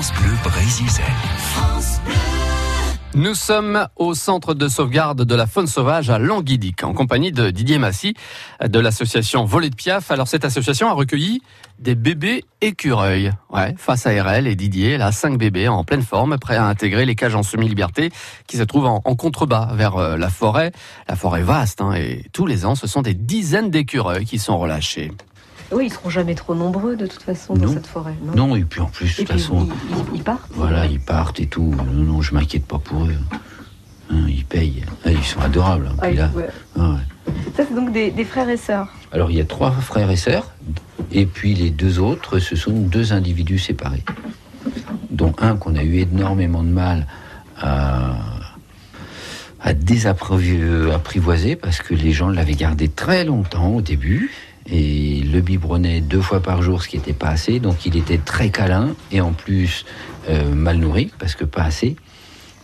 [0.00, 0.86] France Bleu Brésil.
[3.14, 7.50] Nous sommes au centre de sauvegarde de la faune sauvage à Languidic, en compagnie de
[7.50, 8.14] Didier Massy
[8.66, 10.10] de l'association Volet de Piaf.
[10.10, 11.42] Alors cette association a recueilli
[11.78, 13.30] des bébés écureuils.
[13.50, 17.04] Ouais, face à RL et Didier, là, cinq bébés en pleine forme, prêts à intégrer
[17.04, 18.10] les cages en semi-liberté
[18.46, 20.72] qui se trouvent en, contrebas vers euh, la forêt.
[21.10, 24.58] La forêt vaste, hein, et tous les ans, ce sont des dizaines d'écureuils qui sont
[24.58, 25.12] relâchés.
[25.72, 28.14] Oui, ils seront jamais trop nombreux de toute façon dans cette forêt.
[28.34, 29.68] Non, et puis en plus, de toute façon.
[30.14, 30.50] Ils, partent.
[30.54, 31.74] Voilà, ils partent et tout.
[31.76, 33.14] Non, non, je m'inquiète pas pour eux.
[34.10, 34.84] Hein, ils payent.
[35.04, 35.86] Ah, ils sont adorables.
[35.86, 35.96] Hein.
[36.02, 36.30] Ah, là,
[36.78, 36.96] ah,
[37.56, 40.50] Ça, c'est donc des, frères et sœurs Alors, il y a trois frères et sœurs.
[41.12, 44.04] Et puis les deux autres, ce sont deux individus séparés.
[45.10, 47.06] Dont un qu'on a eu énormément de mal
[47.56, 48.14] à,
[49.60, 54.30] à désapprivoiser parce que les gens l'avaient gardé très longtemps au début
[54.66, 57.60] et le biberonnait deux fois par jour, ce qui n'était pas assez.
[57.60, 59.84] Donc il était très câlin et en plus
[60.28, 61.96] euh, mal nourri parce que pas assez.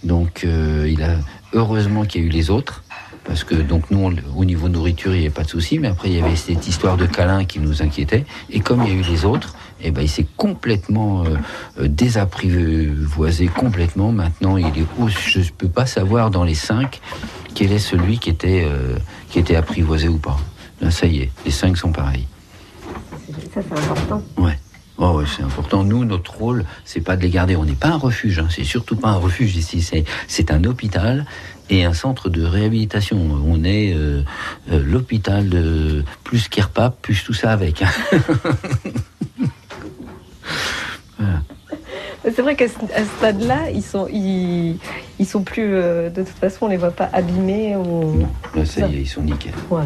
[0.04, 1.16] Donc euh, il a
[1.52, 2.84] heureusement qu'il y a eu les autres
[3.24, 6.10] parce que donc nous au niveau nourriture il n'y avait pas de souci, mais après
[6.10, 8.24] il y avait cette histoire de câlin qui nous inquiétait.
[8.50, 13.46] Et comme il y a eu les autres, eh ben il s'est complètement euh, désapprivoisé
[13.48, 14.12] complètement.
[14.12, 17.00] Maintenant il est je ne peux pas savoir dans les cinq
[17.54, 18.68] quel est celui qui était
[19.30, 20.36] qui était apprivoisé ou pas.
[20.80, 22.26] Là, ça y est, les cinq sont pareils.
[23.54, 24.22] Ça, c'est important.
[24.36, 24.58] Ouais.
[24.98, 25.84] Oh, c'est important.
[25.84, 27.56] Nous, notre rôle, c'est pas de les garder.
[27.56, 28.38] On n'est pas un refuge.
[28.38, 28.48] Hein.
[28.50, 29.86] C'est surtout pas un refuge ici.
[30.26, 31.26] C'est un hôpital
[31.68, 33.18] et un centre de réhabilitation.
[33.46, 34.22] On est euh,
[34.70, 37.82] euh, l'hôpital de plus qu'Irpap, plus tout ça avec.
[37.82, 37.90] Hein.
[42.24, 42.74] C'est vrai qu'à ce
[43.18, 44.78] stade-là, ils sont, ils,
[45.24, 45.74] sont plus.
[45.74, 47.76] Euh, de toute façon, on les voit pas abîmés.
[47.76, 48.18] Ou...
[48.18, 49.52] Non, là, ça, y est, ils sont nickel.
[49.70, 49.84] Ouais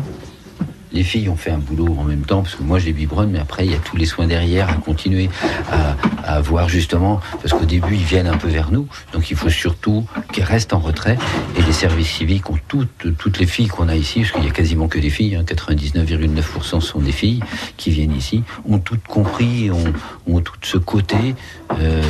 [0.93, 3.39] les filles ont fait un boulot en même temps, parce que moi j'ai biberonne, mais
[3.39, 5.31] après il y a tous les soins derrière à continuer
[5.71, 9.37] à, à voir justement, parce qu'au début ils viennent un peu vers nous, donc il
[9.37, 11.19] faut surtout qu'ils restent en retrait.
[11.57, 14.49] Et les services civiques ont toutes, toutes les filles qu'on a ici, parce qu'il y
[14.49, 17.41] a quasiment que des filles, hein, 99,9% sont des filles
[17.77, 19.93] qui viennent ici, ont toutes compris, ont,
[20.27, 21.35] ont tout ce côté.
[21.79, 22.03] Euh,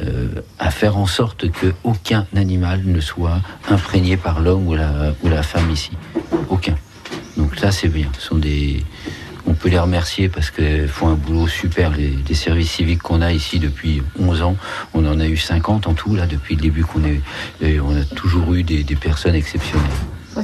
[0.00, 0.28] euh,
[0.60, 5.42] à faire en sorte qu'aucun animal ne soit imprégné par l'homme ou la, ou la
[5.42, 5.90] femme ici.
[6.50, 6.76] Aucun.
[7.58, 8.06] Donc ça, c'est bien.
[8.16, 8.84] Ce sont des...
[9.44, 11.90] On peut les remercier parce qu'ils font un boulot super.
[11.90, 14.56] Les, services civiques qu'on a ici depuis 11 ans,
[14.94, 17.20] on en a eu 50 en tout, là, depuis le début qu'on est.
[17.80, 19.88] On a toujours eu des, personnes exceptionnelles.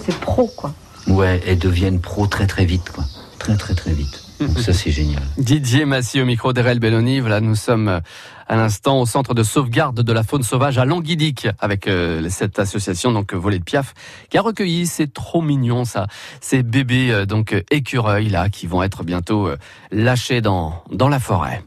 [0.04, 0.74] c'est pro, quoi.
[1.06, 3.04] Ouais, elles deviennent pro très très vite, quoi.
[3.38, 4.24] Très très très vite.
[4.41, 5.22] Donc ça, c'est génial.
[5.38, 7.20] Didier Massy au micro d'Erel Belloni.
[7.20, 8.00] Voilà, nous sommes euh,
[8.47, 12.59] à l'instant au centre de sauvegarde de la faune sauvage à Languidic avec euh, cette
[12.59, 13.94] association donc Volet de Piaf
[14.31, 16.06] qui a recueilli c'est trop mignon ça
[16.41, 19.49] ces bébés euh, donc écureuils là qui vont être bientôt
[19.91, 21.62] lâchés dans dans la forêt.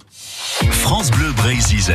[0.72, 1.94] France Bleu Brésil.